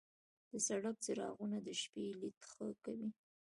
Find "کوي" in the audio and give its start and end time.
2.83-3.09